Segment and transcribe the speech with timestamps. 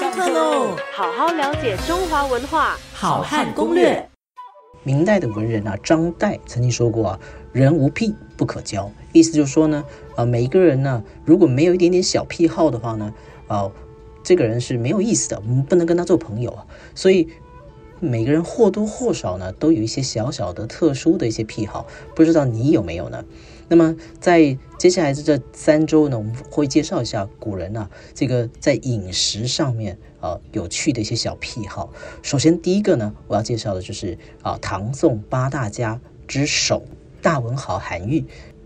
[0.00, 0.74] 上课喽！
[0.94, 4.08] 好好了解中华文化，好汉攻略。
[4.82, 7.20] 明代的文人啊，张岱曾经说过啊
[7.52, 9.84] ：“人无癖不可交。”意思就是说呢，
[10.16, 13.12] 啊，每一个人呢，如果没有一点点小癖好的话呢，
[13.46, 13.70] 啊，
[14.22, 16.66] 这个人是没有意思的，我们不能跟他做朋友啊。
[16.94, 17.28] 所以。
[18.02, 23.26] 每个人或多或少呢，都有一些小小的、特殊的一些癖好，不知道你有没有呢？
[23.70, 31.92] 那么在接下来的这三周呢，我们会介绍一下古人呢，这个在饮食上面啊有趣的一些小癖好。
[32.20, 36.82] 首先第一个呢，我要介绍的就是啊唐宋八大家之首
[37.22, 38.24] 大文豪韩愈。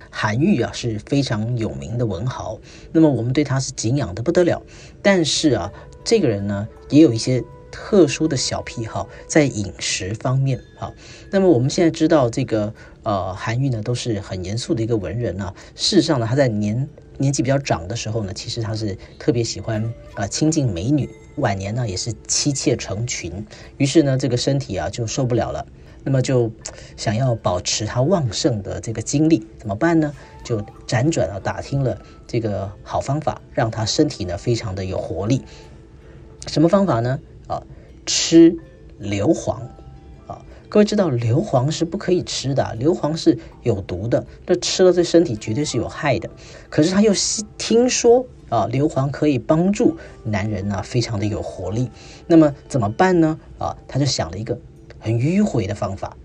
[0.08, 2.58] 韩愈啊是非常有名的文豪，
[2.92, 4.62] 那么我们对他是敬仰的不得了。
[5.02, 5.70] 但是啊，
[6.02, 7.44] 这个人呢也有一些。
[7.74, 10.92] 特殊的小癖好在饮食方面啊，
[11.32, 15.52] 那么我们现在知道这个呃韩愈呢都是很严肃的一个文人啊。
[15.74, 16.88] 事实上呢，他在年
[17.18, 23.44] 年纪比较长的时候呢，其实他是特别喜欢啊亲近美女，晚年呢也是妻妾成群。
[23.76, 25.66] 于是呢，这个身体啊就受不了了，
[26.04, 26.52] 那么就
[26.96, 30.14] 想要保持他旺盛的这个精力，怎么办呢？
[30.44, 35.42] 就辗转啊打听了这个好方法，让他身体呢非常的有活力。
[36.46, 37.18] 什么方法呢？
[37.54, 37.62] 啊，
[38.04, 38.56] 吃
[38.98, 39.52] 硫磺
[40.26, 40.44] 啊！
[40.68, 46.28] 各位知道硫磺是不可以吃的，硫磺是有毒的，这吃了对身体绝对是有害的。
[46.68, 47.12] 可是他又
[47.56, 51.90] 听说啊，硫磺可以帮助男人呢，非常的有活力。
[52.26, 53.38] 那么怎么办呢？
[53.58, 54.58] 啊，他就想了一个
[54.98, 56.16] 很迂回的方法。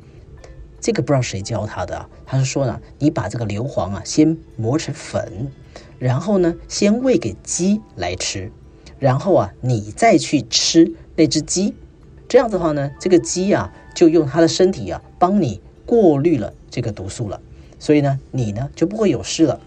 [0.82, 2.06] 这个不知道谁教他的？
[2.26, 5.52] 他是说呢，你把这个硫磺啊，先磨成粉，
[6.00, 8.52] 然后呢，先喂给鸡来吃，
[8.98, 10.94] 然后啊，你再去吃。
[11.20, 11.76] 那只鸡，
[12.30, 17.42] 这样子的话呢，这个鸡啊，就用它的身体啊，帮你过滤了这个毒素了，
[17.78, 19.60] 所以呢，你呢就不会有事了。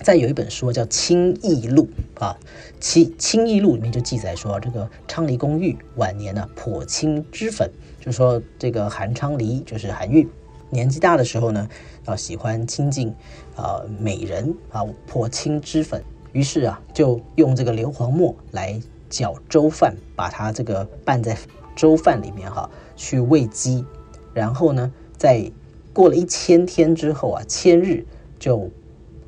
[0.00, 1.88] 再有一本书叫《清异录》
[2.20, 2.36] 啊，
[2.80, 10.28] 《清清异录》里面就记载说，这个昌黎公寓晚年呢颇清脂粉，就说这个韩昌黎就是韩愈，
[10.70, 11.68] 年纪大的时候呢，
[12.06, 13.14] 啊喜欢亲近
[13.54, 18.80] 啊美人啊颇清脂粉，于是啊就用这个硫磺末来。
[19.08, 21.36] 搅粥饭，把它这个拌在
[21.74, 23.84] 粥饭里面哈，去喂鸡，
[24.32, 25.50] 然后呢，在
[25.92, 28.06] 过了一千天之后啊，千日
[28.38, 28.70] 就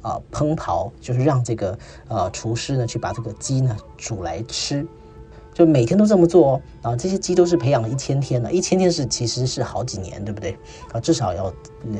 [0.02, 1.78] 啊烹刨，就是让这个
[2.08, 4.86] 呃厨师呢去把这个鸡呢煮来吃，
[5.54, 6.62] 就每天都这么做哦。
[6.82, 10.56] 啊，这些鸡都是培养了一千天的，一千天是其实是好几年，对不对？
[10.92, 11.52] 啊，至少要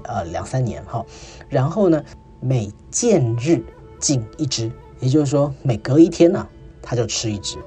[0.04, 1.04] 呃两三年哈。
[1.48, 2.04] 然后呢，
[2.40, 3.62] 每见日
[3.98, 6.46] 进一只，也就是说每隔一天呢。
[6.88, 7.58] 他就吃一只，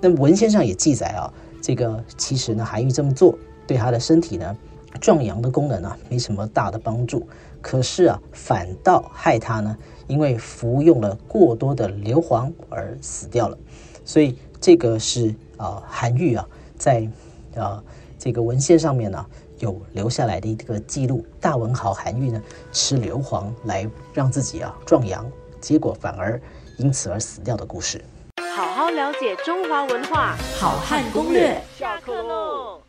[0.00, 1.30] 那文献上也记载啊，
[1.60, 4.56] 这个其实呢，韩愈这么做对他的身体呢，
[4.98, 7.28] 壮阳的功能呢，没什么大的帮助，
[7.60, 13.58] 可是啊，反倒害他呢，因为服用了过多的硫磺而死掉了。
[14.06, 17.06] 所以这个是啊，韩愈啊，在
[17.56, 17.84] 啊
[18.18, 19.26] 这个文献上面呢，
[19.58, 21.22] 有留下来的一个记录。
[21.42, 25.30] 大文豪韩愈呢，吃硫磺来让自己啊壮阳，
[25.60, 26.40] 结果反而
[26.78, 28.02] 因此而死掉的故事。
[28.56, 31.60] 好好了解中华文化，好汉攻略。
[31.78, 32.85] 下课喽。